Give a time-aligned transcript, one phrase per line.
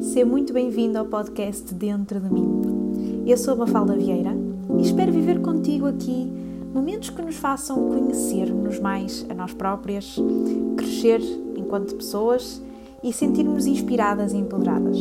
[0.00, 3.24] Seja muito bem-vindo ao podcast Dentro de mim.
[3.26, 4.32] Eu sou a Mafalda Vieira
[4.78, 6.30] e espero viver contigo aqui
[6.72, 10.16] momentos que nos façam conhecer-nos mais a nós próprias,
[10.76, 11.20] crescer
[11.56, 12.62] enquanto pessoas
[13.02, 14.98] e sentir-nos inspiradas e empoderadas.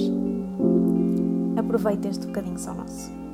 [1.58, 3.25] Aproveita este bocadinho só nosso.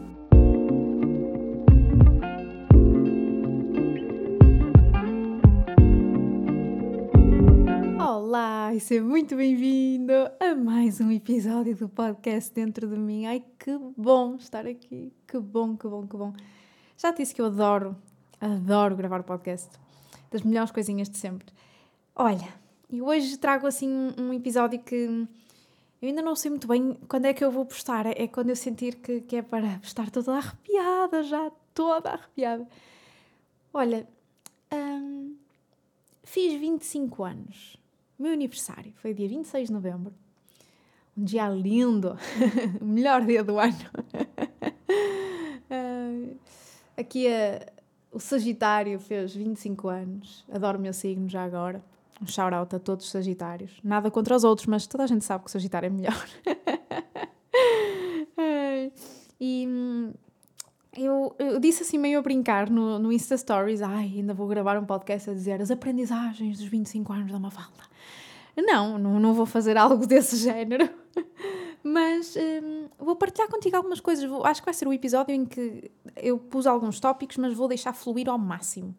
[8.71, 13.25] Olá e seja muito bem-vindo a mais um episódio do podcast Dentro de mim.
[13.25, 16.32] Ai que bom estar aqui, que bom, que bom, que bom.
[16.97, 17.97] Já te disse que eu adoro,
[18.39, 19.69] adoro gravar podcast,
[20.32, 21.47] das melhores coisinhas de sempre.
[22.15, 22.47] Olha,
[22.89, 25.27] e hoje trago assim um episódio que
[26.01, 28.05] eu ainda não sei muito bem quando é que eu vou postar.
[28.05, 32.66] É quando eu sentir que, que é para estar toda arrepiada, já toda arrepiada.
[33.73, 34.08] Olha,
[34.73, 35.35] hum,
[36.23, 37.80] fiz 25 anos
[38.22, 40.14] meu aniversário foi dia 26 de novembro.
[41.17, 42.17] Um dia lindo,
[42.80, 43.75] o melhor dia do ano.
[47.02, 47.66] Aqui a,
[48.11, 50.45] o Sagitário fez 25 anos.
[50.52, 51.83] Adoro o meu signo já agora.
[52.22, 53.80] Um shout-out a todos os Sagitários.
[53.83, 56.30] Nada contra os outros, mas toda a gente sabe que o Sagitário é melhor.
[59.39, 60.13] e hum,
[60.95, 64.78] eu, eu, disse assim meio a brincar no, no Insta Stories, ai, ainda vou gravar
[64.78, 67.91] um podcast a dizer as aprendizagens dos 25 anos da Mafalda.
[68.57, 70.89] Não, não, não vou fazer algo desse género.
[71.83, 74.30] Mas hum, vou partilhar contigo algumas coisas.
[74.30, 77.67] Vou, acho que vai ser o episódio em que eu pus alguns tópicos, mas vou
[77.67, 78.95] deixar fluir ao máximo.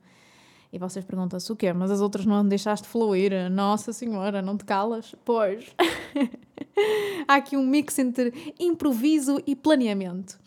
[0.73, 1.73] E vocês perguntam-se o quê?
[1.73, 3.51] Mas as outras não deixaste fluir?
[3.51, 5.15] Nossa Senhora, não te calas?
[5.25, 5.67] Pois.
[7.29, 10.41] Há aqui um mix entre improviso e planeamento.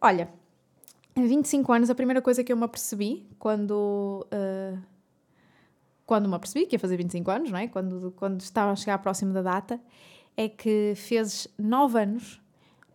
[0.00, 0.28] Olha,
[1.16, 4.26] 25 anos, a primeira coisa que eu me apercebi quando.
[4.32, 4.89] Uh,
[6.10, 7.68] quando me apercebi que ia fazer 25 anos, não é?
[7.68, 9.80] Quando, quando estava a chegar próximo da data,
[10.36, 12.40] é que fez 9 anos,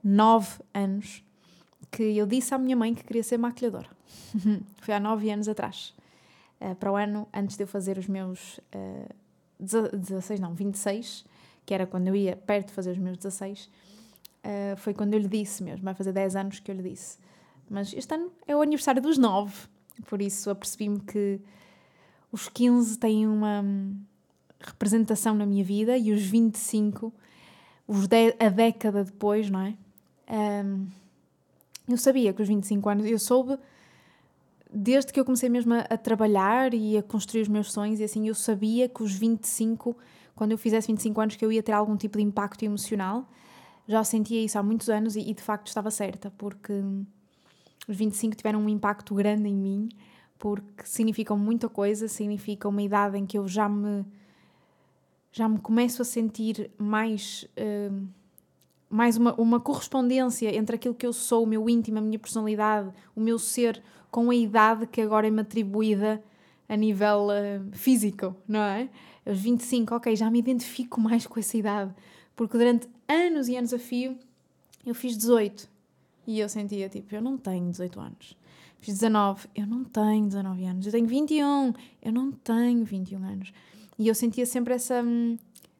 [0.03, 1.23] 9 anos,
[1.89, 3.87] que eu disse à minha mãe que queria ser maquilhadora.
[4.83, 5.95] Foi há 9 anos atrás.
[6.59, 9.15] Uh, para o ano, antes de eu fazer os meus uh,
[9.57, 11.23] 16, não, 26,
[11.65, 13.69] que era quando eu ia perto de fazer os meus 16,
[14.43, 17.17] uh, foi quando eu lhe disse mesmo, vai fazer 10 anos que eu lhe disse
[17.69, 19.67] mas este ano é o aniversário dos 9,
[20.07, 21.39] por isso apercebi-me que
[22.35, 23.63] os 15 têm uma
[24.59, 27.13] representação na minha vida e os 25,
[27.87, 29.73] os de, a década depois, não é?
[30.65, 30.85] Um,
[31.87, 33.57] eu sabia que os 25 anos, eu soube
[34.69, 38.03] desde que eu comecei mesmo a, a, trabalhar e a construir os meus sonhos, e
[38.03, 39.95] assim, eu sabia que os 25,
[40.35, 43.25] quando eu fizesse 25 anos, que eu ia ter algum tipo de impacto emocional.
[43.87, 46.73] Já sentia isso há muitos anos e, e de facto estava certa, porque
[47.87, 49.89] os 25 tiveram um impacto grande em mim,
[50.37, 54.05] porque significam muita coisa, significam uma idade em que eu já me
[55.31, 58.07] já me começo a sentir mais uh,
[58.89, 62.89] mais uma, uma correspondência entre aquilo que eu sou, o meu íntimo, a minha personalidade,
[63.13, 66.23] o meu ser, com a idade que agora é me atribuída
[66.69, 68.87] a nível uh, físico, não é?
[69.25, 71.93] Aos 25, ok, já me identifico mais com essa idade,
[72.35, 74.17] porque durante anos e anos a fio
[74.85, 75.67] eu fiz 18
[76.27, 78.37] e eu sentia tipo, eu não tenho 18 anos.
[78.85, 80.85] Fiz 19, eu não tenho 19 anos.
[80.85, 81.73] Eu tenho 21,
[82.03, 83.51] eu não tenho 21 anos.
[83.97, 85.03] E eu sentia sempre essa,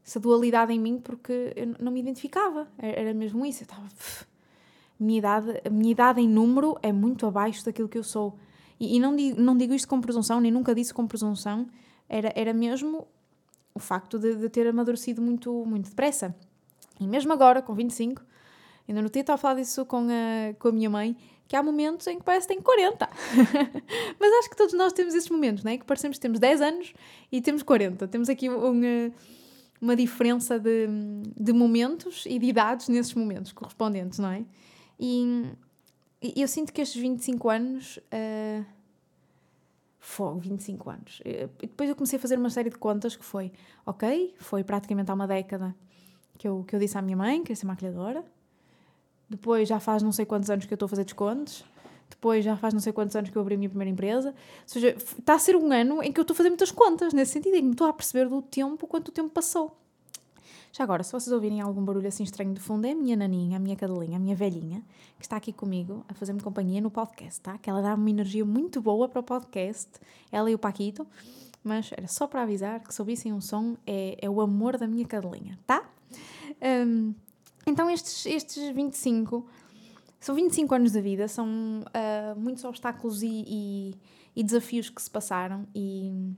[0.03, 2.67] essa dualidade em mim porque eu não me identificava.
[2.79, 3.61] Era mesmo isso.
[3.61, 3.87] Eu estava.
[4.99, 8.39] Minha idade, a minha idade em número é muito abaixo daquilo que eu sou.
[8.79, 11.67] E, e não, digo, não digo isto com presunção, nem nunca disse com presunção.
[12.09, 13.05] Era, era mesmo
[13.75, 16.35] o facto de, de ter amadurecido muito, muito depressa.
[16.99, 18.23] E mesmo agora, com 25,
[18.87, 21.61] Ainda no dia estava a falar disso com a, com a minha mãe, que há
[21.61, 23.07] momentos em que parece que tem 40.
[24.19, 25.77] Mas acho que todos nós temos esses momentos, não é?
[25.77, 26.93] Que parecemos que temos 10 anos
[27.31, 28.07] e temos 40.
[28.07, 29.11] Temos aqui uma,
[29.79, 30.87] uma diferença de,
[31.37, 34.43] de momentos e de idades nesses momentos correspondentes, não é?
[34.99, 35.45] E,
[36.35, 37.97] eu sinto que estes 25 anos.
[37.97, 38.65] Uh,
[39.99, 41.19] Fogo, 25 anos.
[41.25, 43.51] E depois eu comecei a fazer uma série de contas que foi,
[43.83, 45.75] ok, foi praticamente há uma década
[46.37, 48.23] que eu, que eu disse à minha mãe que ia ser maquilhadora.
[49.29, 51.63] Depois já faz não sei quantos anos que eu estou a fazer descontos.
[52.09, 54.29] Depois já faz não sei quantos anos que eu abri a minha primeira empresa.
[54.29, 54.35] Ou
[54.67, 57.33] seja, está a ser um ano em que eu estou a fazer muitas contas, nesse
[57.33, 59.75] sentido, em que me estou a perceber do tempo, quanto o tempo passou.
[60.71, 63.55] Já agora, se vocês ouvirem algum barulho assim estranho de fundo, é a minha naninha,
[63.55, 64.83] a minha cadelinha, a minha velhinha,
[65.17, 67.57] que está aqui comigo a fazer-me companhia no podcast, tá?
[67.57, 69.89] Que ela dá uma energia muito boa para o podcast,
[70.29, 71.07] ela e o Paquito.
[71.63, 74.85] Mas era só para avisar que se ouvissem um som, é, é o amor da
[74.85, 75.89] minha cadelinha, tá?
[76.61, 77.15] Um,
[77.65, 79.45] então, estes, estes 25
[80.19, 83.95] são 25 anos da vida, são uh, muitos obstáculos e, e,
[84.35, 85.67] e, desafios que se passaram.
[85.75, 86.33] E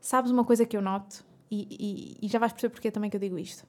[0.00, 3.20] sabes uma coisa que eu noto, e, e, já vais perceber porque também que eu
[3.20, 3.66] digo isto.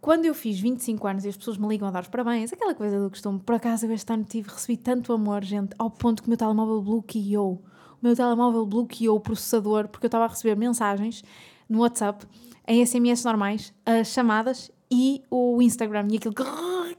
[0.00, 2.74] quando eu fiz 25 anos e as pessoas me ligam a dar os parabéns, aquela
[2.74, 6.22] coisa do costume, por acaso eu este ano tive, recebi tanto amor, gente, ao ponto
[6.22, 7.62] que o meu telemóvel bloqueou.
[8.02, 11.22] O meu telemóvel bloqueou o processador porque eu estava a receber mensagens
[11.68, 12.26] no WhatsApp,
[12.66, 16.42] em SMS normais, as chamadas e o Instagram e aquilo que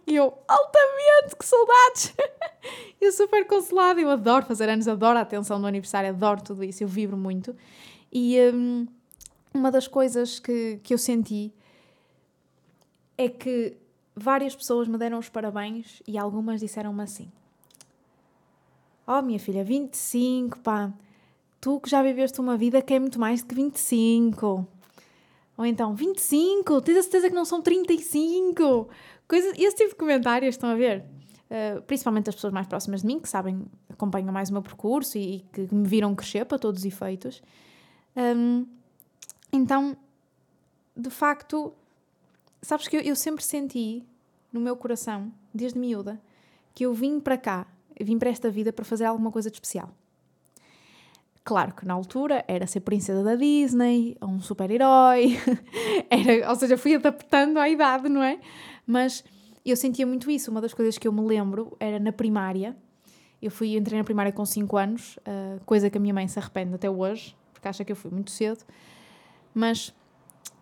[0.07, 2.13] eu, altamente, que saudades!
[2.99, 6.83] eu super consolada, eu adoro fazer anos, adoro a atenção no aniversário, adoro tudo isso,
[6.83, 7.55] eu vibro muito.
[8.11, 8.87] E um,
[9.53, 11.53] uma das coisas que, que eu senti
[13.17, 13.75] é que
[14.15, 17.31] várias pessoas me deram os parabéns e algumas disseram-me assim:
[19.05, 20.91] Oh, minha filha, 25, pá,
[21.59, 24.67] tu que já viveste uma vida que é muito mais do que 25.
[25.57, 28.89] Ou então, 25, tens a certeza que não são 35?
[29.27, 31.03] Coisa, esse tipo de comentários, estão a ver?
[31.49, 35.17] Uh, principalmente as pessoas mais próximas de mim, que sabem, acompanham mais o meu percurso
[35.17, 37.41] e, e que me viram crescer para todos os efeitos.
[38.15, 38.65] Um,
[39.51, 39.97] então,
[40.95, 41.73] de facto,
[42.61, 44.03] Sabes que eu, eu sempre senti
[44.51, 46.21] no meu coração, desde miúda,
[46.73, 47.67] que eu vim para cá,
[47.99, 49.89] vim para esta vida para fazer alguma coisa de especial.
[51.47, 55.37] Claro que na altura era ser princesa da Disney, um super-herói,
[56.45, 58.37] ou seja, fui adaptando à idade, não é?
[58.85, 59.23] Mas
[59.65, 60.51] eu sentia muito isso.
[60.51, 62.75] Uma das coisas que eu me lembro era na primária.
[63.41, 66.37] Eu fui entrei na primária com 5 anos, uh, coisa que a minha mãe se
[66.37, 68.65] arrepende até hoje, porque acha que eu fui muito cedo.
[69.53, 69.95] Mas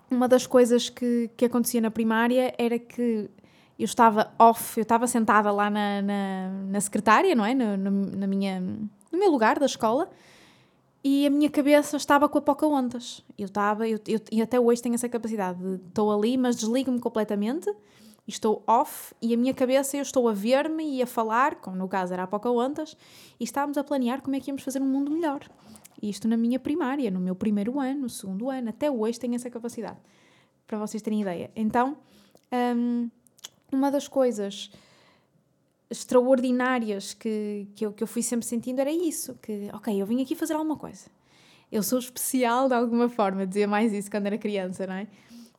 [0.07, 3.27] uma das coisas que, que acontecia na primária era que
[3.79, 7.55] eu estava off, eu estava sentada lá na, na, na secretária, não é?
[7.55, 10.07] No, no, na minha, no meu lugar da escola
[11.07, 13.23] e a minha cabeça estava com a Pocahontas.
[13.37, 16.99] Eu estava, eu, eu, e até hoje tenho essa capacidade de estou ali, mas desligo-me
[16.99, 17.71] completamente,
[18.27, 21.87] estou off e a minha cabeça eu estou a ver-me e a falar, como no
[21.87, 22.97] caso era a Pocahontas,
[23.39, 25.47] e estávamos a planear como é que íamos fazer um mundo melhor.
[26.01, 29.51] Isto na minha primária, no meu primeiro ano, no segundo ano, até hoje tenho essa
[29.51, 29.99] capacidade,
[30.65, 31.51] para vocês terem ideia.
[31.55, 31.97] Então,
[32.75, 33.11] um,
[33.71, 34.71] uma das coisas
[35.89, 40.21] extraordinárias que, que, eu, que eu fui sempre sentindo era isso: que, ok, eu vim
[40.21, 41.09] aqui fazer alguma coisa.
[41.71, 45.07] Eu sou especial de alguma forma, dizia mais isso quando era criança, não é?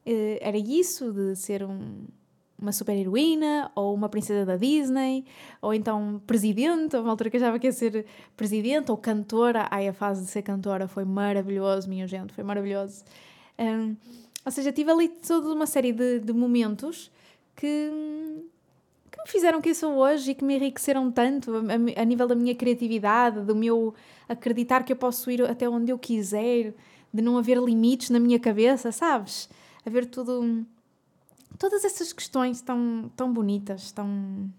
[0.04, 2.06] Eh, era isso de ser um,
[2.58, 5.24] uma super-heroína, ou uma princesa da Disney,
[5.60, 8.06] ou então presidente, uma altura que achava que ia ser
[8.36, 9.66] presidente, ou cantora.
[9.70, 13.04] Ai, a fase de ser cantora foi maravilhoso, minha gente, foi maravilhoso.
[13.58, 13.96] Um,
[14.44, 17.10] ou seja, tive ali toda uma série de, de momentos
[17.56, 17.90] que,
[18.55, 18.55] que
[19.26, 22.54] me fizeram quem sou hoje e que me enriqueceram tanto a, a, nível da minha
[22.54, 23.92] criatividade, do meu
[24.28, 26.72] acreditar que eu posso ir até onde eu quiser,
[27.12, 29.48] de não haver limites na minha cabeça, sabes?
[29.84, 30.64] Haver tudo
[31.58, 34.52] todas essas questões tão, tão bonitas, tão,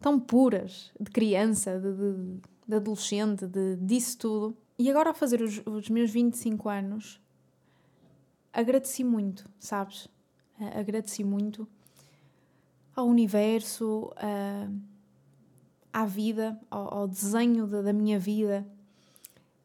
[0.00, 4.56] tão puras, de criança, de, de, de adolescente, de, disso tudo.
[4.78, 7.20] E agora, a fazer os, os meus 25 anos,
[8.52, 10.08] agradeci muito, sabes?
[10.58, 11.66] Agradeci muito
[12.94, 14.12] ao universo,
[15.92, 18.66] à vida, ao, ao desenho da, da minha vida,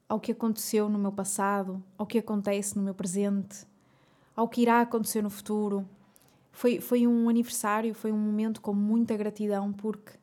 [0.07, 3.65] ao que aconteceu no meu passado, ao que acontece no meu presente,
[4.35, 5.85] ao que irá acontecer no futuro
[6.57, 10.13] foi, foi um aniversário, foi um momento com muita gratidão, porque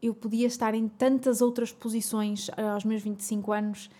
[0.00, 3.90] eu podia estar em tantas outras posições eh, aos meus 25 anos.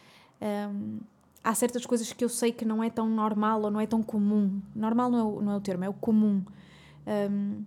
[0.41, 0.99] Um,
[1.44, 4.03] há certas coisas que eu sei que não é tão normal ou não é tão
[4.03, 4.62] comum.
[4.75, 6.43] Normal não é o, não é o termo, é o comum.
[7.06, 7.63] Um,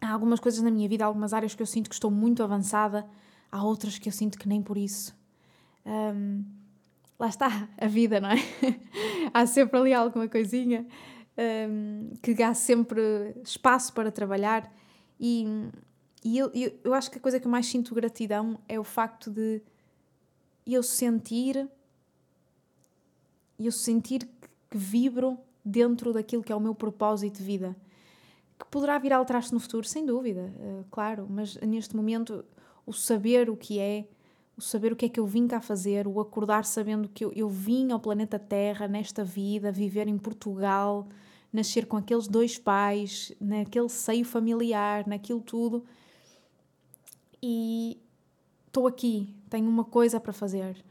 [0.00, 3.06] há algumas coisas na minha vida, algumas áreas que eu sinto que estou muito avançada,
[3.50, 5.16] há outras que eu sinto que nem por isso.
[5.84, 6.44] Um,
[7.18, 8.36] lá está, a vida, não é?
[9.32, 10.86] há sempre ali alguma coisinha
[11.68, 14.72] um, que há sempre espaço para trabalhar.
[15.18, 15.46] E,
[16.24, 18.84] e eu, eu, eu acho que a coisa que eu mais sinto gratidão é o
[18.84, 19.62] facto de
[20.66, 21.68] eu sentir
[23.66, 24.28] eu sentir
[24.70, 27.76] que vibro dentro daquilo que é o meu propósito de vida.
[28.60, 32.44] Que poderá vir a alterar-se no futuro, sem dúvida, uh, claro, mas neste momento
[32.86, 34.06] o saber o que é,
[34.56, 37.32] o saber o que é que eu vim cá fazer, o acordar sabendo que eu,
[37.34, 41.08] eu vim ao planeta Terra nesta vida, viver em Portugal,
[41.52, 45.84] nascer com aqueles dois pais, naquele seio familiar, naquilo tudo.
[47.42, 47.98] E
[48.66, 50.84] estou aqui, tenho uma coisa para fazer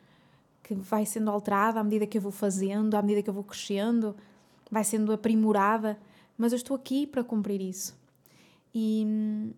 [0.63, 3.43] que vai sendo alterada à medida que eu vou fazendo, à medida que eu vou
[3.43, 4.15] crescendo,
[4.69, 5.97] vai sendo aprimorada,
[6.39, 7.99] mas eu estou aqui para cumprir isso.
[8.73, 9.51] E hum,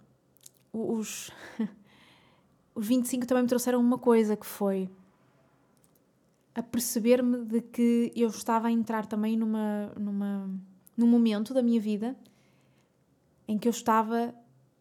[0.74, 1.30] os,
[2.74, 4.90] os 25 também me trouxeram uma coisa que foi
[6.56, 10.50] a perceber-me de que eu estava a entrar também numa, numa
[10.98, 12.16] num momento da minha vida
[13.48, 14.34] em que eu estava.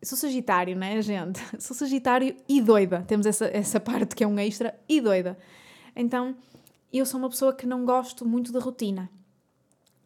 [0.02, 1.38] Sou Sagitário, né, gente?
[1.61, 3.04] Sou Sagitário e doida.
[3.07, 5.38] Temos essa, essa parte que é um extra e doida.
[5.95, 6.35] Então,
[6.90, 9.11] eu sou uma pessoa que não gosto muito da rotina.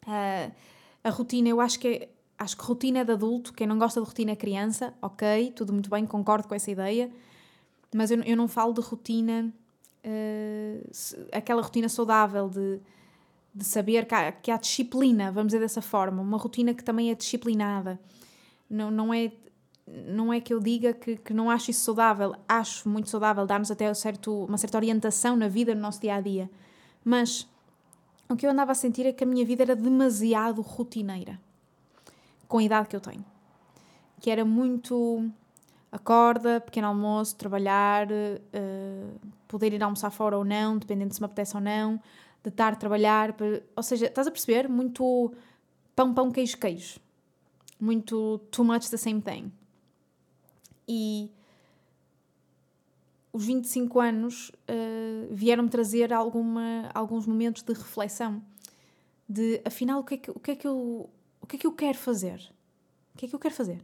[0.05, 0.51] Uh,
[1.05, 4.01] a rotina, eu acho que é, acho que rotina é de adulto, quem não gosta
[4.01, 7.11] de rotina é criança, ok, tudo muito bem, concordo com essa ideia,
[7.93, 9.53] mas eu, eu não falo de rotina,
[10.03, 12.79] uh, aquela rotina saudável de,
[13.53, 17.11] de saber que há, que há disciplina, vamos dizer dessa forma, uma rotina que também
[17.11, 17.99] é disciplinada.
[18.67, 19.31] Não, não é
[19.87, 23.69] não é que eu diga que, que não acho isso saudável, acho muito saudável, dar-nos
[23.69, 26.49] até certo, uma certa orientação na vida, no nosso dia a dia.
[27.03, 27.47] Mas
[28.29, 31.39] o que eu andava a sentir é que a minha vida era demasiado rotineira,
[32.47, 33.23] com a idade que eu tenho.
[34.19, 35.29] Que era muito
[35.91, 41.55] acorda, pequeno almoço, trabalhar, uh, poder ir almoçar fora ou não, dependendo se me apetece
[41.55, 42.01] ou não,
[42.43, 43.35] de a trabalhar.
[43.75, 44.67] Ou seja, estás a perceber?
[44.67, 45.33] Muito
[45.95, 46.99] pão, pão, queijo, queijo.
[47.79, 49.51] Muito too much the same thing.
[50.87, 51.31] E
[53.35, 58.41] os 25 anos uh, vieram-me trazer alguma, alguns momentos de reflexão
[59.27, 61.09] de afinal o que, é que, o, que é que eu,
[61.41, 62.39] o que é que eu quero fazer?
[63.13, 63.83] O que é que eu quero fazer?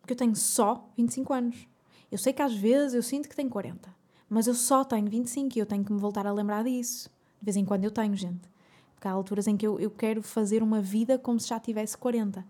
[0.00, 1.68] Porque eu tenho só 25 anos.
[2.10, 3.94] Eu sei que às vezes eu sinto que tenho 40,
[4.28, 7.08] mas eu só tenho 25 e eu tenho que me voltar a lembrar disso.
[7.40, 8.50] De vez em quando eu tenho, gente.
[8.92, 11.96] Porque há alturas em que eu, eu quero fazer uma vida como se já tivesse
[11.96, 12.44] 40.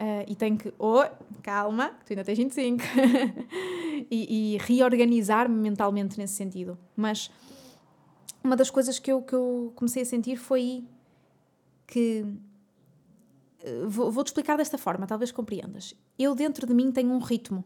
[0.00, 1.04] Uh, e tenho que, oh,
[1.42, 2.82] calma, tu ainda tens 25.
[4.10, 6.78] e, e reorganizar-me mentalmente nesse sentido.
[6.96, 7.30] Mas
[8.42, 10.84] uma das coisas que eu, que eu comecei a sentir foi
[11.86, 12.24] que.
[13.62, 15.94] Uh, Vou-te vou explicar desta forma, talvez compreendas.
[16.18, 17.62] Eu, dentro de mim, tenho um ritmo.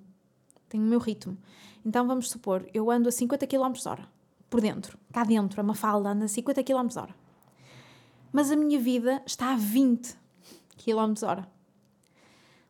[0.68, 1.38] Tenho o meu ritmo.
[1.86, 4.08] Então, vamos supor, eu ando a 50 km hora.
[4.50, 4.98] Por dentro.
[5.12, 7.14] Cá dentro, a Mafalda anda a 50 km hora.
[8.32, 10.16] Mas a minha vida está a 20
[10.76, 11.53] km hora.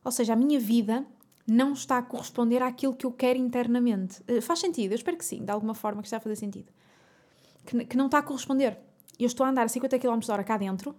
[0.04, 1.06] Ou seja, a minha vida
[1.46, 4.22] não está a corresponder àquilo que eu quero internamente.
[4.30, 4.92] Uh, faz sentido?
[4.92, 6.70] Eu espero que sim, de alguma forma que está a fazer sentido.
[7.64, 8.78] Que, que não está a corresponder.
[9.18, 10.94] Eu estou a andar a 50 km h cá dentro,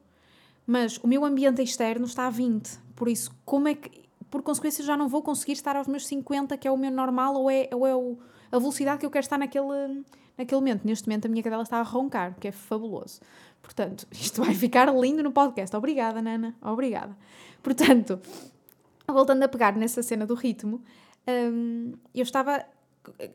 [0.66, 2.80] mas o meu ambiente externo está a 20.
[2.96, 4.06] Por isso, como é que.
[4.30, 7.36] Por consequência, já não vou conseguir estar aos meus 50, que é o meu normal,
[7.36, 8.18] ou é, ou é o,
[8.52, 10.04] a velocidade que eu quero estar naquele,
[10.38, 10.84] naquele momento.
[10.84, 13.22] Neste momento, a minha cadela está a roncar, que é fabuloso.
[13.62, 15.76] Portanto, isto vai ficar lindo no podcast.
[15.76, 16.56] Obrigada, Nana.
[16.62, 17.16] Obrigada.
[17.62, 18.20] Portanto,
[19.14, 20.84] voltando a pegar nessa cena do ritmo,
[21.28, 22.66] um, eu estava.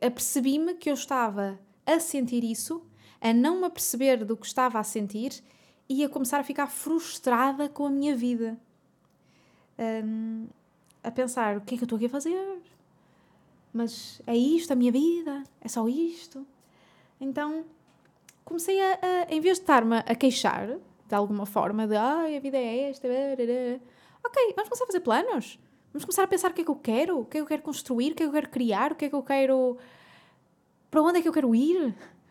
[0.05, 2.83] apercebi-me que eu estava a sentir isso,
[3.21, 5.43] a não me aperceber do que estava a sentir
[5.89, 8.59] e a começar a ficar frustrada com a minha vida.
[9.79, 10.47] Um,
[11.03, 12.59] a pensar: o que é que eu estou aqui a fazer?
[13.73, 15.45] Mas é isto a minha vida?
[15.61, 16.47] É só isto?
[17.21, 17.65] Então
[18.45, 20.79] comecei a, a em vez de estar-me a queixar
[21.11, 23.09] de alguma forma, de ai, a vida é esta,
[24.25, 25.59] ok, vamos começar a fazer planos.
[25.93, 27.47] Vamos começar a pensar o que é que eu quero, o que é que eu
[27.47, 29.77] quero construir, o que é que eu quero criar, o que é que eu quero.
[30.91, 31.89] Para onde é que eu quero ir?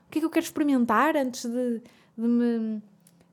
[0.07, 1.81] O que é que eu quero experimentar antes de,
[2.17, 2.81] de me,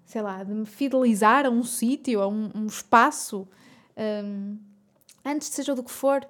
[0.05, 3.47] sei lá, de me fidelizar a um sítio, a um, um espaço,
[3.97, 4.59] um,
[5.25, 6.27] antes de seja do que for.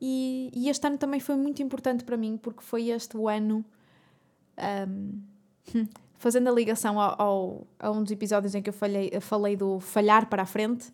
[0.00, 3.64] E, e, este ano também foi muito importante para mim, porque foi este o ano.
[4.88, 5.22] Um,
[6.20, 9.80] fazendo a ligação ao, ao, a um dos episódios em que eu falei, falei do
[9.80, 10.92] falhar para a frente,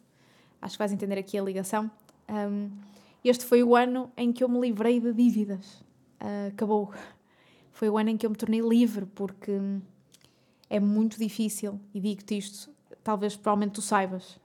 [0.61, 1.91] acho que vais entender aqui a ligação.
[2.29, 2.71] Um,
[3.25, 5.81] este foi o ano em que eu me livrei de dívidas.
[6.21, 6.93] Uh, acabou.
[7.73, 9.53] Foi o ano em que eu me tornei livre, porque
[10.69, 12.71] é muito difícil, e digo-te isto,
[13.05, 14.39] talvez provavelmente tu saibas,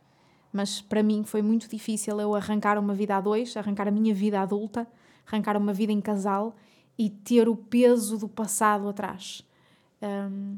[0.54, 4.14] mas para mim foi muito difícil eu arrancar uma vida a dois, arrancar a minha
[4.14, 4.88] vida adulta,
[5.26, 6.56] arrancar uma vida em casal
[6.98, 9.48] e ter o peso do passado atrás.
[10.02, 10.58] Um,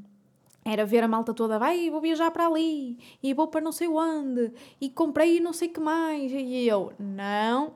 [0.66, 3.88] era ver a malta toda, vai, vou viajar para ali, e vou para não sei
[3.88, 6.32] onde, e comprei não sei que mais.
[6.32, 7.74] E eu, não.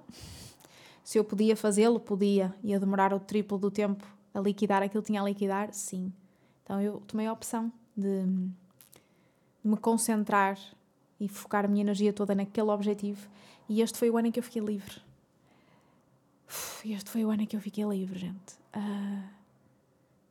[1.03, 2.53] Se eu podia fazê-lo, podia.
[2.63, 6.12] Ia demorar o triplo do tempo a liquidar aquilo que tinha a liquidar, sim.
[6.63, 10.58] Então eu tomei a opção de, de me concentrar
[11.20, 13.27] e focar a minha energia toda naquele objetivo.
[13.67, 15.01] E este foi o ano em que eu fiquei livre.
[16.86, 18.53] Este foi o ano em que eu fiquei livre, gente.
[18.75, 19.37] Uh,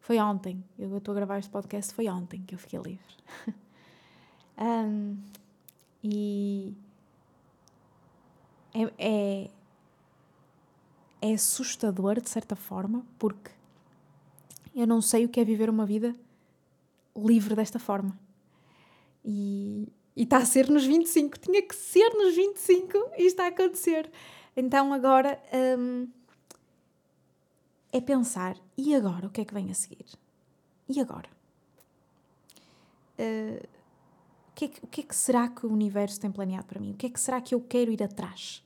[0.06, 0.62] foi ontem.
[0.78, 3.16] Eu estou a gravar este podcast, foi ontem que eu fiquei livre.
[4.56, 5.18] um,
[6.00, 6.72] e
[8.72, 9.50] é, é,
[11.20, 13.50] é assustador, de certa forma, porque
[14.76, 16.14] eu não sei o que é viver uma vida
[17.16, 18.16] livre desta forma.
[19.24, 21.36] E está a ser nos 25.
[21.36, 24.08] Tinha que ser nos 25 e está a acontecer.
[24.56, 25.42] Então agora.
[25.76, 26.06] Um,
[27.96, 29.26] é pensar: e agora?
[29.26, 30.06] O que é que vem a seguir?
[30.88, 31.28] E agora?
[33.18, 33.66] Uh,
[34.50, 36.80] o, que é que, o que é que será que o universo tem planeado para
[36.80, 36.92] mim?
[36.92, 38.62] O que é que será que eu quero ir atrás?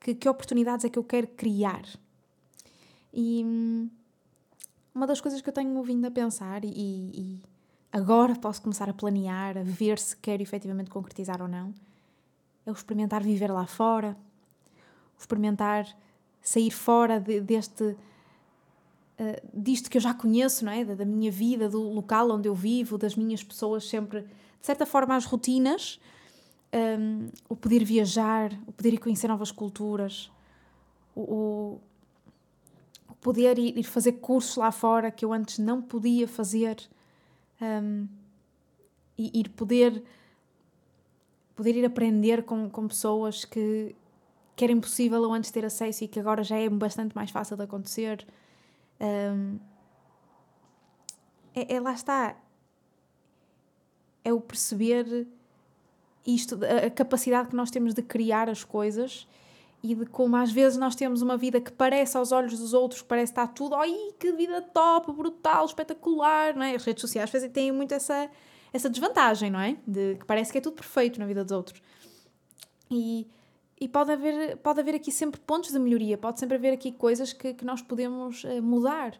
[0.00, 1.84] Que, que oportunidades é que eu quero criar?
[3.12, 3.88] E hum,
[4.94, 7.40] uma das coisas que eu tenho vindo a pensar, e, e
[7.92, 11.74] agora posso começar a planear, a ver se quero efetivamente concretizar ou não,
[12.64, 14.16] é o experimentar viver lá fora,
[15.18, 15.86] experimentar
[16.40, 17.96] sair fora de, deste
[19.20, 20.84] uh, disto que eu já conheço, não é?
[20.84, 24.86] Da, da, minha vida, do local onde eu vivo, das minhas pessoas sempre, de certa
[24.86, 26.00] forma, as rotinas,
[26.74, 30.30] um, o poder viajar, o poder ir conhecer novas culturas,
[31.14, 31.78] o,
[33.08, 36.76] o poder ir, ir, fazer cursos lá fora que eu antes não podia fazer,
[37.60, 38.06] um,
[39.18, 40.02] e ir poder
[41.56, 43.96] poder ir aprender com, com pessoas que,
[44.54, 47.62] que era impossível antes ter acesso e que agora já é bastante mais fácil de
[47.62, 48.26] acontecer.
[49.00, 49.58] Um,
[51.54, 52.36] é, é, lá está.
[54.24, 55.26] É o perceber
[56.26, 59.26] isto, a, capacidade que nós temos de criar as coisas
[59.82, 63.02] e de como às vezes nós temos uma vida que parece aos olhos dos outros,
[63.02, 66.74] que parece estar tudo, ai que vida top, brutal, espetacular, não é?
[66.74, 68.28] As redes sociais têm muito essa,
[68.72, 69.76] essa desvantagem, não é?
[69.86, 71.80] De que parece que é tudo perfeito na vida dos outros.
[72.90, 73.28] E,
[73.78, 77.32] e pode, haver, pode haver aqui sempre pontos de melhoria, pode sempre haver aqui coisas
[77.32, 79.14] que, que nós podemos uh, mudar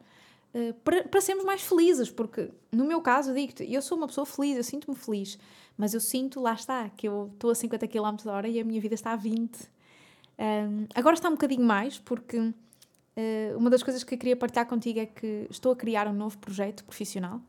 [0.55, 4.57] uh, para, sermos mais felizes, porque no meu caso, digo-te, eu sou uma pessoa feliz,
[4.57, 5.39] eu sinto-me feliz,
[5.77, 8.81] mas eu sinto, lá está, que eu estou a 50 km h e a minha
[8.81, 9.59] vida está a 20.
[10.39, 12.53] Um, agora está um bocadinho mais, porque uh,
[13.57, 16.83] uma das coisas que queria partilhar contigo é que estou a criar um novo projeto
[16.83, 17.43] profissional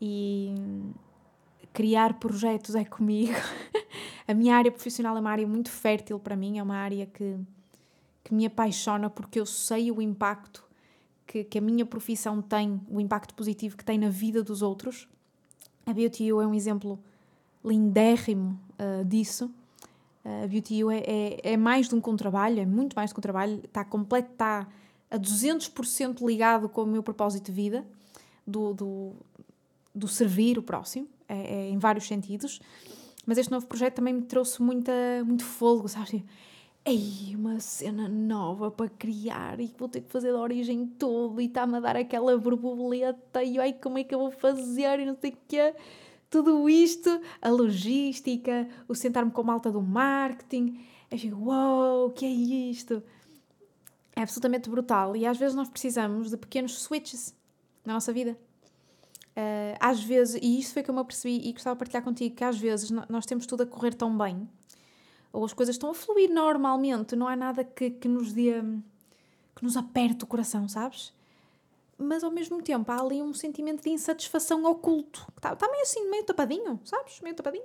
[0.00, 0.52] e
[1.72, 3.34] criar projetos é comigo.
[4.26, 7.36] a minha área profissional é uma área muito fértil para mim, é uma área que,
[8.24, 10.64] que me apaixona porque eu sei o impacto
[11.26, 15.08] que, que a minha profissão tem, o impacto positivo que tem na vida dos outros.
[15.86, 16.98] A Beauty U é um exemplo
[17.64, 19.48] lindérrimo uh, disso.
[20.24, 23.10] Uh, a Beauty U é, é, é, mais do que um trabalho, é muito mais
[23.10, 24.66] do que um trabalho, está completo, está
[25.08, 27.86] a 200% ligado com o meu propósito de vida,
[28.44, 29.12] do, do,
[29.94, 32.60] do servir o próximo é, é, em vários sentidos.
[33.24, 34.92] Mas este novo projeto também me trouxe muita,
[35.24, 36.22] muito fôlego, sabes?
[36.84, 41.44] Ei, uma cena nova para criar e vou ter que fazer da origem todo e
[41.44, 45.16] está-me a dar aquela borboleta e ai, como é que eu vou fazer e não
[45.20, 45.74] sei o quê.
[46.28, 50.80] Tudo isto, a logística, o sentar-me com a malta do marketing.
[51.10, 53.02] Eu digo, uau, wow, o que é isto?
[54.16, 57.34] É absolutamente brutal e às vezes nós precisamos de pequenos switches
[57.84, 58.36] na nossa vida.
[59.40, 62.34] Uh, às vezes, e isso foi que eu me apercebi e gostava de partilhar contigo,
[62.34, 64.46] que às vezes nós temos tudo a correr tão bem,
[65.32, 68.60] ou as coisas estão a fluir normalmente, não há nada que, que nos dê,
[69.56, 71.12] que nos aperte o coração, sabes?
[71.96, 75.82] Mas ao mesmo tempo há ali um sentimento de insatisfação oculto, que está, está meio
[75.82, 77.20] assim, meio tapadinho, sabes?
[77.20, 77.64] Meio tapadinho.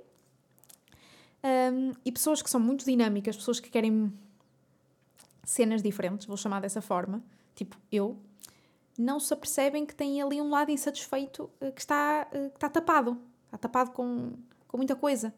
[1.44, 4.12] Um, e pessoas que são muito dinâmicas, pessoas que querem
[5.44, 7.22] cenas diferentes, vou chamar dessa forma,
[7.54, 8.16] tipo eu,
[8.98, 12.68] não se apercebem que têm ali um lado insatisfeito eh, que está, eh, que está
[12.68, 13.18] tapado.
[13.46, 14.32] Está tapado com,
[14.66, 15.32] com muita coisa.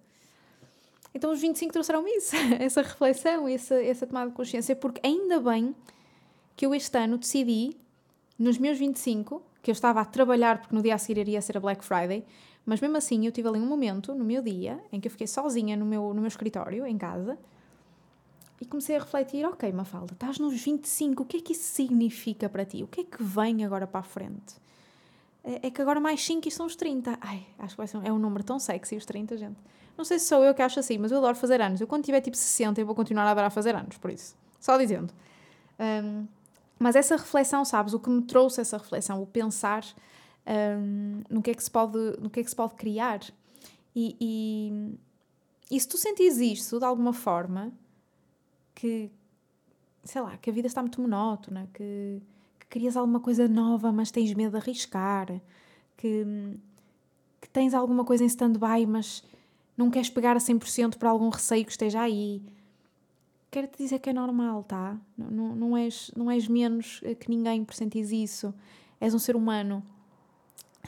[1.15, 5.75] Então os 25 trouxeram isso, essa reflexão, essa, essa tomada de consciência, porque ainda bem
[6.57, 7.77] que eu este ano decidi,
[8.39, 11.57] nos meus 25, que eu estava a trabalhar, porque no dia a seguir iria ser
[11.57, 12.25] a Black Friday,
[12.65, 15.27] mas mesmo assim eu tive ali um momento no meu dia em que eu fiquei
[15.27, 17.39] sozinha no meu, no meu escritório, em casa,
[18.61, 22.49] e comecei a refletir: ok, Mafalda, estás nos 25, o que é que isso significa
[22.49, 22.83] para ti?
[22.83, 24.57] O que é que vem agora para a frente?
[25.45, 27.19] É, é que agora mais 5 e são os 30.
[27.21, 29.59] Ai, acho que vai ser é um número tão sexy, os 30, gente.
[29.97, 31.81] Não sei se sou eu que acho assim, mas eu adoro fazer anos.
[31.81, 34.37] Eu quando tiver tipo 60, eu vou continuar a adorar fazer anos, por isso.
[34.61, 35.13] Só dizendo.
[35.79, 36.27] Um,
[36.79, 39.85] mas essa reflexão, sabes, o que me trouxe essa reflexão, o pensar
[40.47, 43.21] um, no, que é que se pode, no que é que se pode criar.
[43.95, 44.99] E, e,
[45.75, 47.73] e se tu sentires isto de alguma forma,
[48.79, 49.11] que,
[50.05, 52.23] sei lá, que a vida está muito monótona, que,
[52.61, 55.27] que querias alguma coisa nova, mas tens medo de arriscar,
[55.97, 56.25] que,
[57.41, 59.25] que tens alguma coisa em stand-by, mas
[59.77, 62.41] não queres pegar a 100% por algum receio que esteja aí.
[63.51, 64.97] Quero-te dizer que é normal, tá?
[65.17, 68.55] Não, não, és, não és menos que ninguém por sentires isso.
[69.01, 69.83] És um ser humano.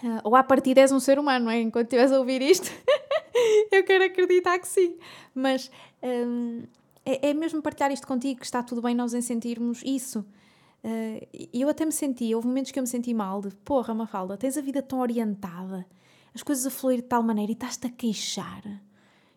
[0.00, 1.61] Uh, ou à partida és um ser humano, não é?
[1.61, 2.70] Enquanto estiveres a ouvir isto,
[3.72, 4.96] eu quero acreditar que sim.
[5.35, 5.70] Mas
[6.03, 6.62] um,
[7.04, 10.20] é, é mesmo partilhar isto contigo, que está tudo bem nós em sentirmos isso.
[10.82, 14.36] Uh, eu até me senti, houve momentos que eu me senti mal, de porra, Mafalda,
[14.36, 15.86] tens a vida tão orientada,
[16.34, 18.62] as coisas a fluir de tal maneira e estás-te a queixar.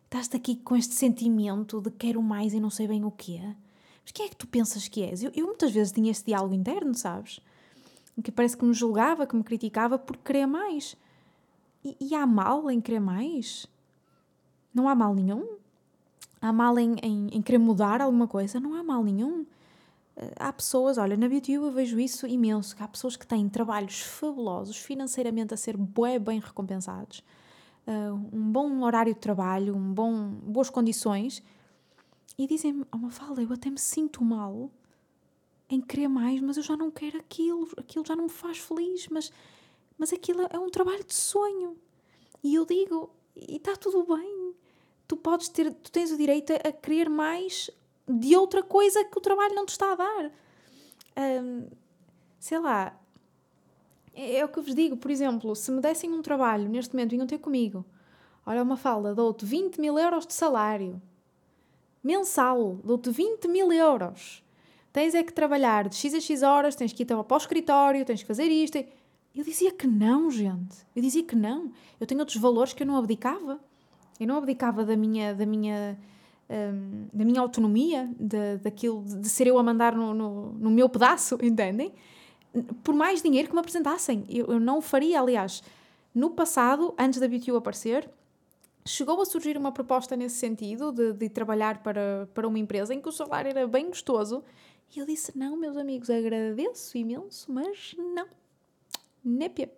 [0.06, 3.56] Estás-te aqui com este sentimento de quero mais e não sei bem o que é.
[4.04, 5.24] Mas quem é que tu pensas que és?
[5.24, 7.40] Eu, eu muitas vezes tinha esse diálogo interno, sabes?
[8.24, 10.96] Que parece que me julgava, que me criticava por querer mais.
[11.84, 13.66] E, e há mal em querer mais?
[14.74, 15.58] Não há mal nenhum?
[16.44, 18.60] Há mal em, em, em querer mudar alguma coisa?
[18.60, 19.46] Não há mal nenhum.
[20.18, 23.48] Eh, há pessoas, olha, na BTU eu vejo isso imenso, que há pessoas que têm
[23.48, 25.78] trabalhos fabulosos, financeiramente a ser
[26.22, 27.24] bem recompensados,
[27.88, 31.42] uh, um bom horário de trabalho, um bom, boas condições,
[32.38, 34.70] e dizem-me, oh Mafalda, eu até me sinto mal
[35.70, 39.08] em querer mais, mas eu já não quero aquilo, aquilo já não me faz feliz,
[39.08, 39.32] mas,
[39.98, 41.78] mas aquilo é um trabalho de sonho.
[42.44, 44.43] E eu digo, e está tudo bem,
[45.14, 47.70] tu podes ter, tu tens o direito a, a querer mais
[48.08, 50.32] de outra coisa que o trabalho não te está a dar.
[51.16, 51.68] Um,
[52.40, 53.00] sei lá,
[54.14, 56.96] é, é, o que eu vos digo, por exemplo, se me dessem um trabalho neste
[56.96, 57.86] momento, vinham ter comigo,
[58.44, 61.00] olha uma falda, dou-te 20 mil euros de salário,
[62.04, 64.44] mensal, dou-te 20 mil euros,
[64.92, 68.04] tens é que trabalhar de x a x horas, tens que ir para o escritório,
[68.04, 68.84] tens que fazer isto.
[69.36, 70.78] Eu dizia que não, gente.
[70.96, 71.72] Eu dizia que não.
[72.00, 73.60] Eu tenho outros valores que eu não abdicava.
[74.20, 75.98] Eu não abdicava da minha, da minha,
[76.50, 80.88] um, da minha autonomia, de, daquilo de ser eu a mandar no, no, no, meu
[80.88, 81.94] pedaço, entendem?
[82.84, 84.26] Por mais dinheiro que me apresentassem.
[84.30, 85.64] Eu, eu não o faria, aliás.
[86.14, 88.10] No passado, antes da BTU aparecer,
[88.86, 93.02] chegou a surgir uma proposta nesse sentido, de, de trabalhar para, para uma empresa em
[93.02, 94.44] que o salário era bem gostoso.
[94.96, 98.28] E eu disse: Não, meus amigos, agradeço imenso, mas não.
[99.24, 99.72] Népia.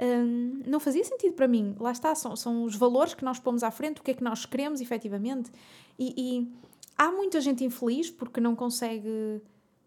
[0.00, 1.76] Um, não fazia sentido para mim.
[1.78, 4.24] Lá está, são, são os valores que nós pomos à frente, o que é que
[4.24, 5.50] nós queremos efetivamente.
[5.98, 6.52] E, e
[6.96, 9.40] há muita gente infeliz porque não consegue,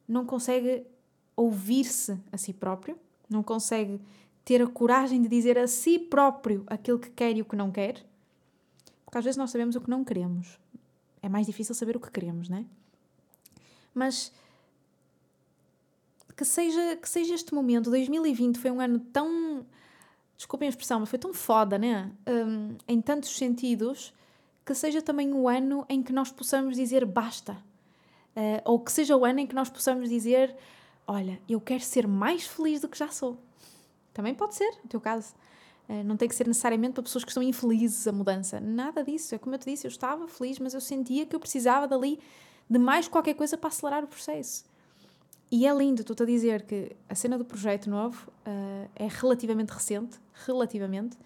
[0.08, 0.86] não consegue
[1.36, 2.98] ouvir-se a si próprio,
[3.30, 4.00] não consegue
[4.46, 7.72] ter a coragem de dizer a si próprio aquilo que quer e o que não
[7.72, 8.06] quer.
[9.04, 10.60] Porque às vezes nós sabemos o que não queremos.
[11.22, 12.66] É mais difícil saber o que queremos, não é?
[13.94, 14.32] Mas
[16.36, 17.90] que seja, que seja este momento.
[17.90, 19.55] 2020 foi um ano tão.
[20.38, 22.12] Desculpem a expressão, mas foi tão foda, né?
[22.28, 24.14] Um, em tantos sentidos,
[24.66, 27.54] que seja também o ano em que nós possamos dizer basta.
[28.36, 30.54] Uh, ou que seja o ano em que nós possamos dizer:
[31.08, 33.38] olha, eu quero ser mais feliz do que já sou.
[34.14, 35.34] Também pode ser, no teu caso.
[35.88, 38.60] Uh, não tem que ser necessariamente para pessoas que estão infelizes a mudança.
[38.60, 39.36] Nada disso.
[39.36, 42.20] É como eu te disse, eu estava feliz, mas eu sentia que eu precisava dali
[42.70, 44.66] de mais qualquer coisa para acelerar o processo.
[45.52, 49.70] E é lindo, estou-te a dizer que a cena do projeto novo uh, é relativamente
[49.70, 51.18] recente, relativamente.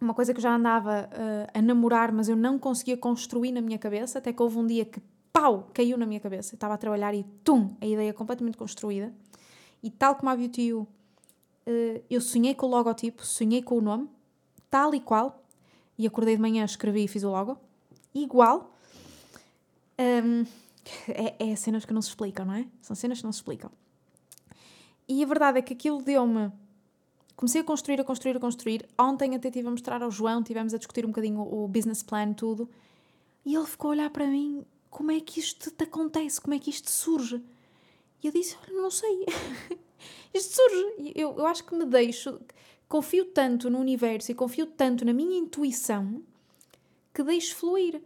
[0.00, 3.60] Uma coisa que eu já andava uh, a namorar, mas eu não conseguia construir na
[3.60, 5.00] minha cabeça, até que houve um dia que,
[5.32, 6.54] pau, caiu na minha cabeça.
[6.54, 9.12] Estava a trabalhar e, tum, a ideia completamente construída.
[9.82, 10.88] E tal como a Beauty U, uh,
[12.08, 14.08] eu sonhei com o logotipo, sonhei com o nome,
[14.70, 15.44] tal e qual,
[15.98, 17.58] e acordei de manhã, escrevi e fiz o logo,
[18.14, 18.72] igual.
[19.98, 20.46] Um,
[21.08, 22.66] é, é cenas que não se explicam, não é?
[22.80, 23.70] São cenas que não se explicam.
[25.08, 26.52] E a verdade é que aquilo deu-me.
[27.34, 28.86] Comecei a construir, a construir, a construir.
[28.98, 32.32] Ontem até estive a mostrar ao João, tivemos a discutir um bocadinho o business plan,
[32.32, 32.68] tudo.
[33.44, 36.40] E ele ficou a olhar para mim: como é que isto te acontece?
[36.40, 37.42] Como é que isto surge?
[38.22, 39.24] E eu disse: não sei.
[40.34, 41.12] isto surge.
[41.14, 42.40] Eu, eu acho que me deixo.
[42.88, 46.22] Confio tanto no universo e confio tanto na minha intuição
[47.12, 48.00] que deixo fluir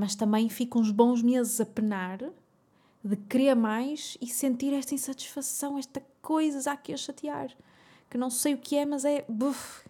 [0.00, 2.18] mas também fico uns bons meses a penar
[3.04, 7.54] de querer mais e sentir esta insatisfação, esta coisa aqui a chatear,
[8.08, 9.86] que não sei o que é, mas é buf,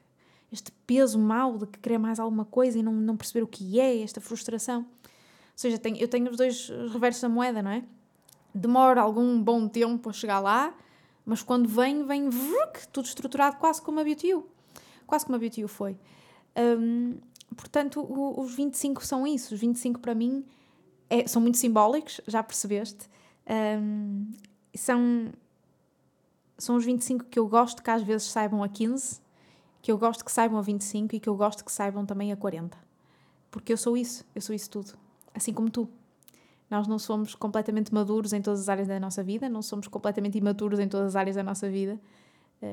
[0.51, 4.03] este peso mau de querer mais alguma coisa e não, não perceber o que é,
[4.03, 4.81] esta frustração.
[4.81, 5.07] Ou
[5.55, 7.85] seja, tenho, eu tenho os dois reversos da moeda, não é?
[8.53, 10.75] Demora algum bom tempo a chegar lá,
[11.25, 14.45] mas quando vem, vem vruk, tudo estruturado quase como a BTU.
[15.07, 15.97] Quase como a BTU foi.
[16.57, 17.15] Um,
[17.57, 19.55] portanto, o, os 25 são isso.
[19.55, 20.45] Os 25 para mim
[21.09, 23.09] é, são muito simbólicos, já percebeste.
[23.49, 24.31] Um,
[24.75, 25.33] são,
[26.57, 29.21] são os 25 que eu gosto que às vezes saibam a 15,
[29.83, 32.37] que eu gosto que saibam a 25 e que eu gosto que saibam também a
[32.37, 32.79] 40.
[33.51, 34.93] Porque eu sou isso, eu sou isso tudo.
[35.35, 35.89] Assim como tu.
[36.71, 40.39] Nós não somos completamente maduros em todas as áreas da nossa vida, não somos completamente
[40.39, 42.01] imaturos em todas as áreas da nossa vida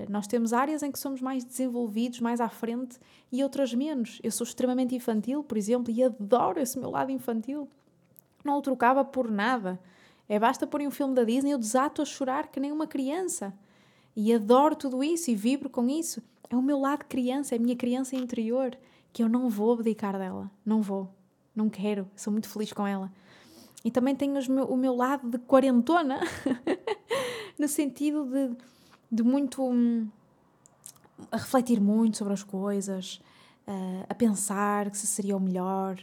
[0.10, 3.00] nós temos áreas em que somos mais desenvolvidos, mais à frente
[3.32, 4.19] e outras menos.
[4.21, 7.69] Eu sou extremamente infantil, por exemplo, e adoro esse meu lado infantil.
[8.43, 9.80] Não o trocava por nada.
[10.28, 13.54] É basta pôr um filme da Disney eu desato a chorar que nem uma criança.
[14.15, 16.21] E adoro tudo isso e vibro com isso.
[16.50, 18.78] É o meu lado criança, é a minha criança interior,
[19.13, 20.52] que eu não vou abdicar dela.
[20.65, 21.10] Não vou.
[21.56, 22.10] Não quero.
[22.15, 23.12] Sou muito feliz com ela.
[23.86, 26.19] E também tenho meu, o meu lado de quarentona,
[27.58, 28.58] no sentido de
[29.12, 29.63] de muito.
[29.63, 30.08] Hum,
[31.32, 33.20] a refletir muito sobre as coisas,
[33.67, 35.98] uh, a pensar que se seria o melhor,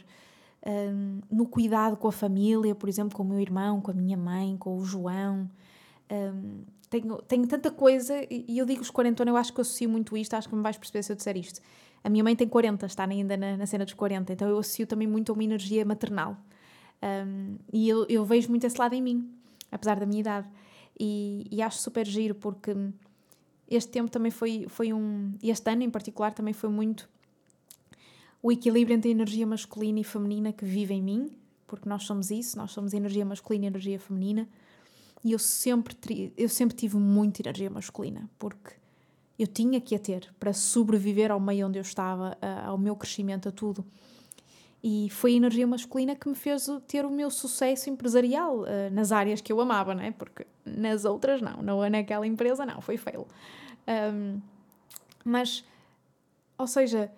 [0.65, 4.17] um, no cuidado com a família, por exemplo, com o meu irmão, com a minha
[4.17, 5.49] mãe, com o João.
[6.11, 9.63] Um, tenho, tenho tanta coisa, e eu digo os 40 anos, eu acho que eu
[9.63, 11.61] associo muito isto, acho que me vais perceber se eu disser isto.
[12.03, 14.85] A minha mãe tem 40, está ainda na, na cena dos 40, então eu associo
[14.85, 16.37] também muito a uma energia maternal.
[17.01, 19.29] Um, e eu, eu vejo muito esse lado em mim,
[19.71, 20.47] apesar da minha idade.
[20.99, 22.75] E, e acho super giro porque
[23.69, 25.33] este tempo também foi, foi um.
[25.41, 27.09] Este ano em particular também foi muito
[28.41, 31.31] o equilíbrio entre a energia masculina e feminina que vive em mim,
[31.65, 34.47] porque nós somos isso, nós somos energia masculina e energia feminina.
[35.23, 38.73] E eu sempre, eu sempre tive muita energia masculina, porque
[39.39, 43.49] eu tinha que a ter para sobreviver ao meio onde eu estava, ao meu crescimento,
[43.49, 43.83] a tudo.
[44.87, 49.11] E foi a energia masculina que me fez ter o meu sucesso empresarial uh, nas
[49.11, 50.11] áreas que eu amava, né?
[50.11, 53.27] Porque nas outras não, não naquela empresa não, foi fail.
[53.87, 54.39] Um,
[55.23, 55.65] mas,
[56.55, 57.11] ou seja,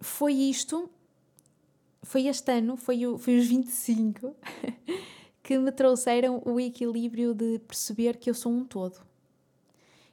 [0.00, 0.88] foi isto,
[2.02, 4.34] foi este ano, foi, o, foi os 25,
[5.44, 9.02] que me trouxeram o equilíbrio de perceber que eu sou um todo.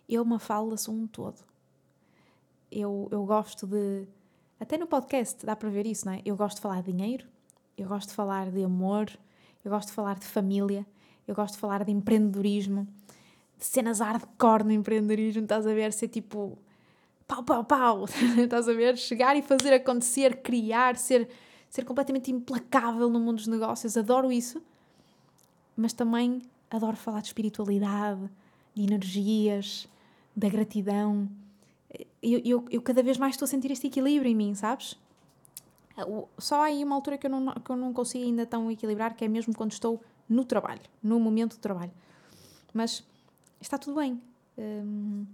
[0.09, 1.39] Eu, uma fala, sou um todo.
[2.69, 4.05] Eu, eu gosto de
[4.63, 6.21] até no podcast dá para ver isso, não é?
[6.23, 7.27] Eu gosto de falar de dinheiro,
[7.77, 9.11] eu gosto de falar de amor,
[9.63, 10.85] eu gosto de falar de família,
[11.27, 12.87] eu gosto de falar de empreendedorismo,
[13.57, 15.91] de cenas hardcore no empreendedorismo, estás a ver?
[15.91, 16.57] Ser tipo
[17.27, 18.05] pau, pau, pau,
[18.39, 18.97] estás a ver?
[18.97, 21.27] Chegar e fazer acontecer, criar, ser,
[21.69, 24.63] ser completamente implacável no mundo dos negócios, adoro isso,
[25.75, 28.29] mas também adoro falar de espiritualidade,
[28.73, 29.89] de energias,
[30.33, 31.29] da gratidão
[32.21, 34.97] eu, eu, eu cada vez mais estou a sentir este equilíbrio em mim, sabes?
[36.39, 39.15] Só há aí uma altura que eu, não, que eu não consigo ainda tão equilibrar,
[39.15, 41.91] que é mesmo quando estou no trabalho, no momento do trabalho.
[42.73, 43.03] Mas
[43.61, 44.19] está tudo bem.
[44.57, 45.25] Hum,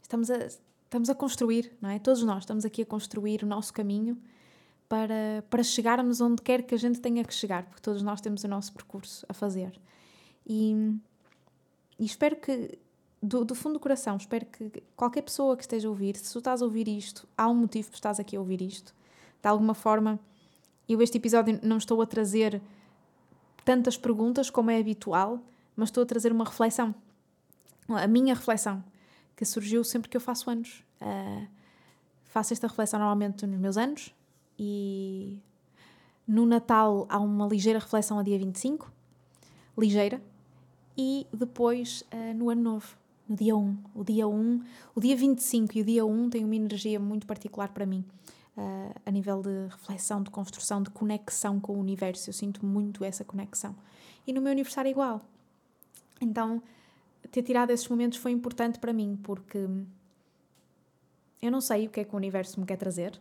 [0.00, 0.36] estamos, a,
[0.84, 1.98] estamos a construir, não é?
[1.98, 4.16] Todos nós estamos aqui a construir o nosso caminho
[4.88, 8.44] para, para chegarmos onde quer que a gente tenha que chegar, porque todos nós temos
[8.44, 9.80] o nosso percurso a fazer.
[10.46, 10.94] E,
[11.98, 12.78] e espero que
[13.22, 16.38] do, do, fundo do coração, espero que qualquer pessoa que esteja a ouvir, se tu
[16.38, 18.94] estás a ouvir isto, há um motivo para estás aqui a ouvir isto.
[19.42, 20.18] De alguma forma,
[20.88, 22.60] eu este episódio não estou a trazer
[23.64, 25.38] tantas perguntas como é habitual,
[25.76, 26.94] mas estou a trazer uma reflexão.
[27.88, 28.82] A minha reflexão,
[29.36, 30.84] que surgiu sempre que eu faço anos.
[31.00, 31.46] Uh,
[32.24, 34.14] faço esta reflexão normalmente nos meus anos
[34.58, 35.40] e
[36.26, 38.90] no Natal há uma ligeira reflexão a dia 25,
[39.76, 40.22] ligeira,
[40.96, 42.99] e depois uh, no Ano Novo
[43.30, 43.76] no dia 1.
[43.94, 44.60] O dia 1,
[44.92, 48.04] o dia 25 e o dia 1 têm uma energia muito particular para mim.
[48.56, 52.28] Uh, a nível de reflexão, de construção, de conexão com o universo.
[52.28, 53.76] Eu sinto muito essa conexão.
[54.26, 55.24] E no meu aniversário é igual.
[56.20, 56.60] Então,
[57.30, 59.58] ter tirado esses momentos foi importante para mim, porque
[61.40, 63.18] eu não sei o que é que o universo me quer trazer.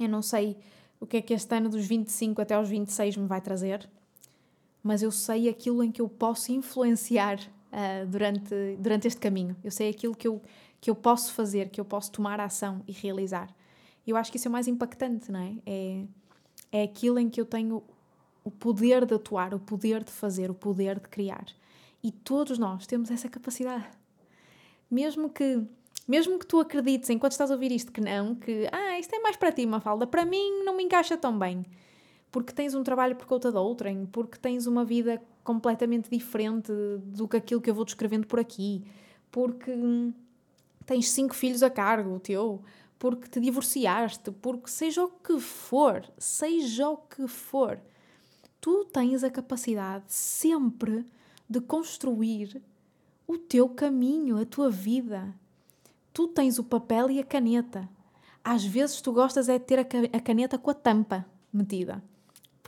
[0.00, 0.56] Eu não sei
[0.98, 3.86] o que é que este ano dos 25 até aos 26 me vai trazer.
[4.82, 7.38] Mas eu sei aquilo em que eu posso influenciar
[7.74, 9.56] uh, durante, durante este caminho.
[9.62, 10.40] Eu sei aquilo que eu,
[10.80, 13.54] que eu posso fazer, que eu posso tomar ação e realizar.
[14.06, 15.54] E eu acho que isso é o mais impactante, não é?
[15.66, 16.04] É,
[16.72, 17.82] é aquilo em que eu tenho
[18.44, 21.46] o poder de atuar, o poder de fazer, o poder de criar.
[22.02, 23.86] E todos nós temos essa capacidade.
[24.90, 25.66] Mesmo que
[26.06, 29.20] mesmo que tu acredites, enquanto estás a ouvir isto, que não, que ah, isto é
[29.20, 31.64] mais para ti, uma falda, para mim não me encaixa tão bem.
[32.34, 36.72] Porque tens um trabalho por conta da outrem, porque tens uma vida completamente diferente
[37.04, 38.84] do que aquilo que eu vou descrevendo por aqui,
[39.30, 39.72] porque
[40.84, 42.60] tens cinco filhos a cargo, o teu,
[42.98, 47.80] porque te divorciaste, porque seja o que for, seja o que for,
[48.60, 51.06] tu tens a capacidade sempre
[51.48, 52.60] de construir
[53.28, 55.32] o teu caminho, a tua vida.
[56.12, 57.88] Tu tens o papel e a caneta.
[58.42, 62.02] Às vezes tu gostas é de ter a caneta com a tampa metida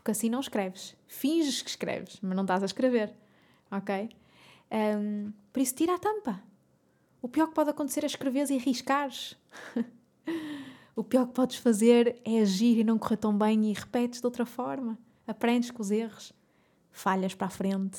[0.06, 0.94] porque assim não escreves.
[1.08, 3.12] Finges que escreves, mas não estás a escrever.
[3.68, 4.08] Ok?
[4.70, 6.40] Um, por isso, tira a tampa.
[7.20, 9.36] O pior que pode acontecer é escreveres e arriscares.
[10.94, 14.26] o pior que podes fazer é agir e não correr tão bem e repetes de
[14.28, 14.96] outra forma.
[15.26, 16.32] Aprendes com os erros.
[16.92, 17.98] Falhas para a frente.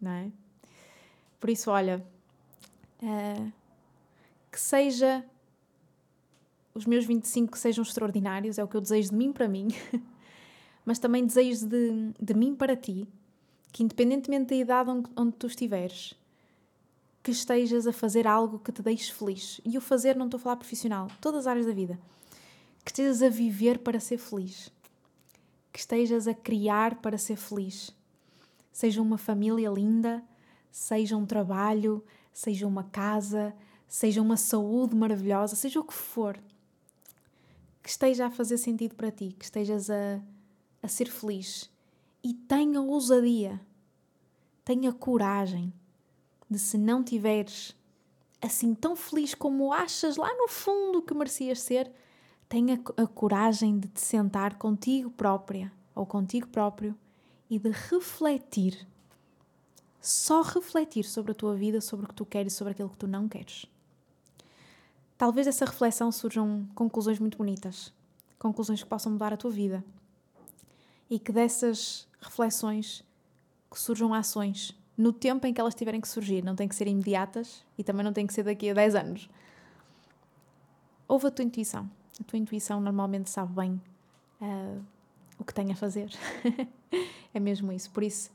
[0.00, 0.32] Não é?
[1.38, 2.04] Por isso, olha,
[3.00, 3.52] uh,
[4.50, 5.24] que seja
[6.74, 9.68] os meus 25 sejam extraordinários, é o que eu desejo de mim para mim.
[10.88, 13.06] mas também desejo de, de mim para ti,
[13.70, 16.14] que independentemente da idade onde, onde tu estiveres,
[17.22, 19.60] que estejas a fazer algo que te deixe feliz.
[19.66, 21.98] E o fazer não estou a falar profissional, todas as áreas da vida.
[22.82, 24.72] Que estejas a viver para ser feliz.
[25.70, 27.94] Que estejas a criar para ser feliz.
[28.72, 30.24] Seja uma família linda,
[30.72, 33.54] seja um trabalho, seja uma casa,
[33.86, 36.40] seja uma saúde maravilhosa, seja o que for.
[37.82, 40.18] Que esteja a fazer sentido para ti, que estejas a
[40.82, 41.70] a ser feliz
[42.22, 43.60] e tenha ousadia,
[44.64, 45.72] tenha coragem
[46.48, 47.76] de, se não tiveres
[48.40, 51.90] assim tão feliz como achas lá no fundo que merecias ser,
[52.48, 56.96] tenha a coragem de te sentar contigo própria ou contigo próprio
[57.50, 58.86] e de refletir.
[60.00, 62.96] Só refletir sobre a tua vida, sobre o que tu queres e sobre aquilo que
[62.96, 63.66] tu não queres.
[65.18, 67.92] Talvez dessa reflexão surjam conclusões muito bonitas,
[68.38, 69.84] conclusões que possam mudar a tua vida
[71.10, 73.04] e que dessas reflexões
[73.70, 76.42] que surjam ações no tempo em que elas tiverem que surgir.
[76.42, 79.30] Não tem que ser imediatas e também não tem que ser daqui a 10 anos.
[81.06, 81.88] Ouve a tua intuição.
[82.20, 83.80] A tua intuição normalmente sabe bem
[84.40, 84.84] uh,
[85.38, 86.10] o que tem a fazer.
[87.32, 87.90] é mesmo isso.
[87.90, 88.30] Por isso,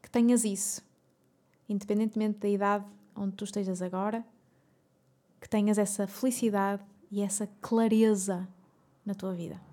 [0.00, 0.82] que tenhas isso,
[1.68, 2.84] independentemente da idade
[3.16, 4.24] onde tu estejas agora,
[5.40, 8.48] que tenhas essa felicidade e essa clareza
[9.04, 9.67] na tua vida.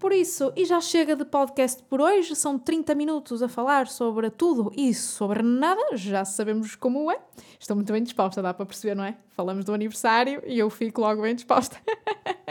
[0.00, 4.30] Por isso, e já chega de podcast por hoje, são 30 minutos a falar sobre
[4.30, 7.20] tudo e sobre nada, já sabemos como é.
[7.58, 9.14] Estou muito bem disposta, dá para perceber, não é?
[9.36, 11.76] Falamos do aniversário e eu fico logo bem disposta.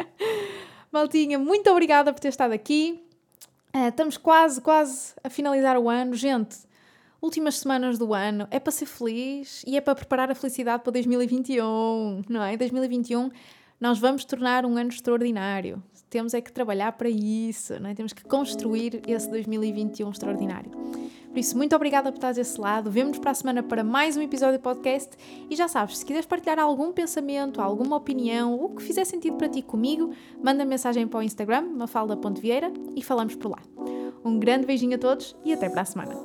[0.94, 3.04] Maltinha, muito obrigada por ter estado aqui.
[3.76, 6.14] Uh, estamos quase, quase a finalizar o ano.
[6.14, 6.56] Gente,
[7.20, 10.92] últimas semanas do ano é para ser feliz e é para preparar a felicidade para
[10.92, 12.56] 2021, não é?
[12.56, 13.32] 2021
[13.80, 15.82] nós vamos tornar um ano extraordinário.
[16.10, 17.94] Temos é que trabalhar para isso, não é?
[17.94, 20.72] temos que construir esse 2021 extraordinário.
[21.30, 22.90] Por isso, muito obrigada por estar desse lado.
[22.90, 25.16] Vemo-nos para a semana para mais um episódio de podcast.
[25.48, 29.48] E já sabes, se quiseres partilhar algum pensamento, alguma opinião, o que fizer sentido para
[29.48, 30.12] ti comigo,
[30.44, 33.60] manda mensagem para o Instagram, mafalda.vieira, e falamos por lá.
[34.26, 36.16] Um grande beijinho a todos e até para a semana.